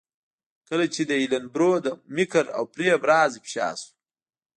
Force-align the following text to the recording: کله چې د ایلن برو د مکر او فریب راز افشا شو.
کله 0.69 0.85
چې 0.93 1.01
د 1.05 1.11
ایلن 1.21 1.45
برو 1.53 1.71
د 1.85 1.87
مکر 2.15 2.45
او 2.57 2.63
فریب 2.73 3.01
راز 3.09 3.31
افشا 3.39 3.69
شو. 3.79 3.91